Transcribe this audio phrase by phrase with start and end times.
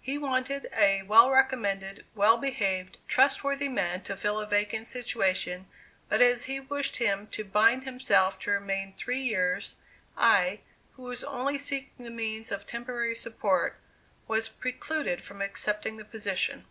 [0.00, 5.66] He wanted a well recommended, well behaved, trustworthy man to fill a vacant situation,
[6.08, 9.74] but as he wished him to bind himself to remain three years,
[10.16, 10.60] I,
[10.92, 13.76] who was only seeking the means of temporary support,
[14.28, 16.66] was precluded from accepting the position.